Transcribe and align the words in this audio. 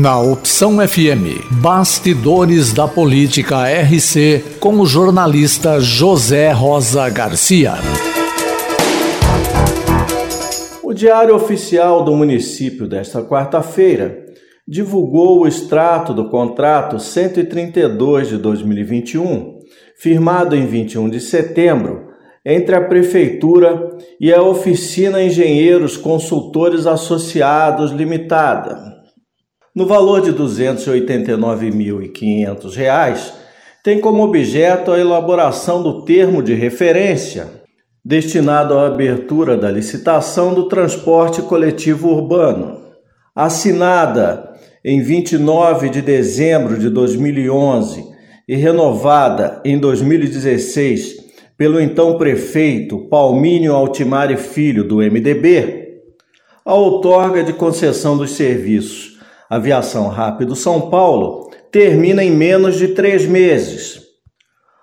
Na 0.00 0.18
Opção 0.18 0.78
FM, 0.78 1.46
Bastidores 1.60 2.72
da 2.72 2.88
Política 2.88 3.68
RC, 3.68 4.42
com 4.58 4.80
o 4.80 4.86
jornalista 4.86 5.78
José 5.80 6.50
Rosa 6.50 7.08
Garcia. 7.08 7.74
O 10.82 10.94
Diário 10.94 11.36
Oficial 11.36 12.04
do 12.04 12.16
Município 12.16 12.88
desta 12.88 13.22
quarta-feira 13.22 14.24
divulgou 14.66 15.40
o 15.40 15.46
extrato 15.46 16.14
do 16.14 16.30
contrato 16.30 16.98
132 16.98 18.28
de 18.28 18.38
2021, 18.38 19.58
firmado 19.96 20.56
em 20.56 20.66
21 20.66 21.10
de 21.10 21.20
setembro, 21.20 22.11
entre 22.44 22.74
a 22.74 22.80
Prefeitura 22.80 23.96
e 24.20 24.32
a 24.32 24.42
Oficina 24.42 25.22
Engenheiros 25.22 25.96
Consultores 25.96 26.84
Associados 26.86 27.92
Limitada. 27.92 29.00
No 29.74 29.86
valor 29.86 30.20
de 30.20 30.32
R$ 30.32 30.38
289.500, 30.38 33.32
tem 33.82 33.98
como 34.00 34.22
objeto 34.22 34.92
a 34.92 34.98
elaboração 34.98 35.82
do 35.82 36.04
termo 36.04 36.42
de 36.42 36.52
referência 36.54 37.62
destinado 38.04 38.76
à 38.76 38.88
abertura 38.88 39.56
da 39.56 39.70
licitação 39.70 40.52
do 40.52 40.68
transporte 40.68 41.40
coletivo 41.42 42.08
urbano, 42.08 42.82
assinada 43.34 44.50
em 44.84 45.00
29 45.00 45.88
de 45.88 46.02
dezembro 46.02 46.76
de 46.76 46.90
2011 46.90 48.04
e 48.48 48.56
renovada 48.56 49.60
em 49.64 49.78
2016 49.78 51.21
pelo 51.62 51.80
então 51.80 52.18
prefeito 52.18 53.06
Palmínio 53.08 53.72
Altimari 53.72 54.36
Filho 54.36 54.82
do 54.82 54.96
MDB, 54.96 56.00
a 56.64 56.74
outorga 56.74 57.44
de 57.44 57.52
concessão 57.52 58.16
dos 58.16 58.32
serviços 58.32 59.20
Aviação 59.48 60.08
Rápido 60.08 60.56
São 60.56 60.90
Paulo 60.90 61.52
termina 61.70 62.24
em 62.24 62.32
menos 62.32 62.76
de 62.76 62.88
três 62.88 63.26
meses. 63.26 64.02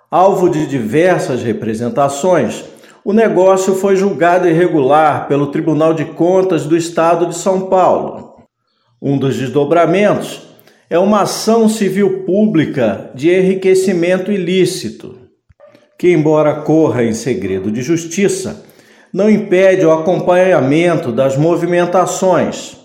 Alvo 0.09 0.49
de 0.49 0.65
diversas 0.67 1.43
representações, 1.43 2.63
o 3.03 3.11
negócio 3.11 3.75
foi 3.75 3.97
julgado 3.97 4.47
irregular 4.47 5.27
pelo 5.27 5.47
Tribunal 5.47 5.93
de 5.93 6.05
Contas 6.05 6.65
do 6.65 6.77
Estado 6.77 7.25
de 7.25 7.35
São 7.35 7.67
Paulo. 7.67 8.35
Um 9.01 9.17
dos 9.17 9.35
desdobramentos 9.35 10.43
é 10.89 10.97
uma 10.97 11.23
ação 11.23 11.67
civil 11.67 12.23
pública 12.23 13.11
de 13.13 13.29
enriquecimento 13.29 14.31
ilícito, 14.31 15.18
que, 15.99 16.11
embora 16.11 16.61
corra 16.61 17.03
em 17.03 17.13
segredo 17.13 17.71
de 17.71 17.83
justiça, 17.83 18.65
não 19.13 19.29
impede 19.29 19.85
o 19.85 19.91
acompanhamento 19.91 21.11
das 21.11 21.37
movimentações 21.37 22.79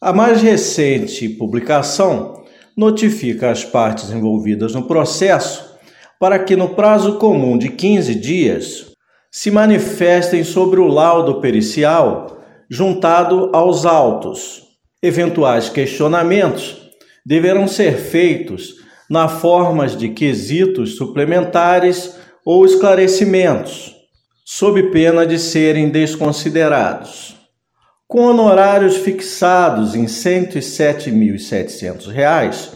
a 0.00 0.12
mais 0.12 0.40
recente 0.40 1.28
publicação 1.28 2.44
notifica 2.76 3.50
as 3.50 3.64
partes 3.64 4.12
envolvidas 4.12 4.72
no 4.72 4.84
processo 4.84 5.76
para 6.20 6.38
que, 6.38 6.54
no 6.54 6.68
prazo 6.68 7.18
comum 7.18 7.58
de 7.58 7.68
15 7.68 8.14
dias, 8.14 8.92
se 9.28 9.50
manifestem 9.50 10.44
sobre 10.44 10.78
o 10.78 10.86
laudo 10.86 11.40
pericial 11.40 12.38
juntado 12.70 13.50
aos 13.52 13.84
autos. 13.84 14.62
Eventuais 15.02 15.68
questionamentos 15.68 16.76
deverão 17.26 17.66
ser 17.66 17.96
feitos 17.96 18.74
na 19.10 19.26
formas 19.26 19.96
de 19.96 20.10
quesitos 20.10 20.94
suplementares 20.94 22.14
ou 22.50 22.64
esclarecimentos, 22.64 23.94
sob 24.42 24.84
pena 24.84 25.26
de 25.26 25.38
serem 25.38 25.90
desconsiderados. 25.90 27.36
Com 28.06 28.22
honorários 28.22 28.96
fixados 28.96 29.94
em 29.94 30.04
R$ 30.04 30.06
107.700, 30.06 32.70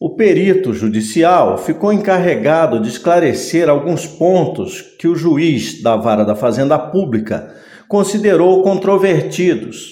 o 0.00 0.16
perito 0.16 0.72
judicial 0.72 1.58
ficou 1.58 1.92
encarregado 1.92 2.80
de 2.80 2.88
esclarecer 2.88 3.68
alguns 3.68 4.06
pontos 4.06 4.80
que 4.98 5.06
o 5.06 5.14
juiz 5.14 5.82
da 5.82 5.94
Vara 5.94 6.24
da 6.24 6.34
Fazenda 6.34 6.78
Pública 6.78 7.54
considerou 7.86 8.62
controvertidos. 8.62 9.90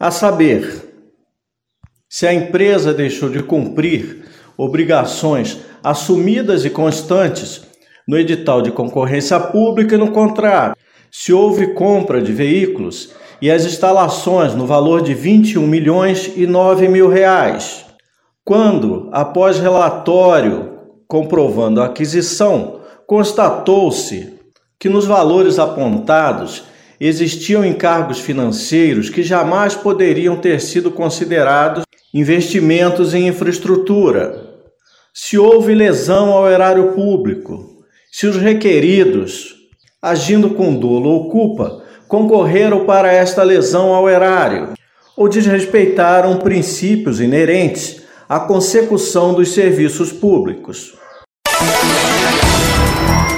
A 0.00 0.10
saber, 0.10 0.82
se 2.08 2.26
a 2.26 2.32
empresa 2.32 2.94
deixou 2.94 3.28
de 3.28 3.42
cumprir 3.42 4.24
obrigações 4.56 5.58
assumidas 5.84 6.64
e 6.64 6.70
constantes 6.70 7.70
no 8.06 8.18
edital 8.18 8.62
de 8.62 8.70
concorrência 8.70 9.38
pública 9.38 9.94
e 9.94 9.98
no 9.98 10.10
contrato, 10.10 10.76
se 11.10 11.32
houve 11.32 11.74
compra 11.74 12.20
de 12.20 12.32
veículos 12.32 13.10
e 13.40 13.50
as 13.50 13.64
instalações 13.64 14.54
no 14.54 14.66
valor 14.66 15.02
de 15.02 15.14
21 15.14 15.66
milhões 15.66 16.32
e 16.36 16.46
9 16.46 16.88
mil 16.88 17.08
reais. 17.08 17.84
Quando, 18.44 19.08
após 19.12 19.58
relatório 19.58 20.78
comprovando 21.06 21.80
a 21.80 21.86
aquisição, 21.86 22.80
constatou-se 23.06 24.32
que 24.78 24.88
nos 24.88 25.04
valores 25.04 25.58
apontados 25.58 26.64
existiam 26.98 27.64
encargos 27.64 28.20
financeiros 28.20 29.10
que 29.10 29.22
jamais 29.22 29.74
poderiam 29.74 30.36
ter 30.36 30.60
sido 30.60 30.90
considerados 30.90 31.84
investimentos 32.14 33.12
em 33.12 33.26
infraestrutura. 33.26 34.50
Se 35.12 35.36
houve 35.36 35.74
lesão 35.74 36.30
ao 36.30 36.48
erário 36.48 36.92
público, 36.92 37.81
se 38.14 38.26
os 38.26 38.36
requeridos, 38.36 39.54
agindo 40.00 40.50
com 40.50 40.76
dolo 40.76 41.08
ou 41.08 41.30
culpa, 41.30 41.82
concorreram 42.06 42.84
para 42.84 43.10
esta 43.10 43.42
lesão 43.42 43.94
ao 43.94 44.06
erário 44.06 44.74
ou 45.16 45.30
desrespeitaram 45.30 46.36
princípios 46.36 47.22
inerentes 47.22 48.02
à 48.28 48.38
consecução 48.38 49.32
dos 49.32 49.54
serviços 49.54 50.12
públicos. 50.12 50.94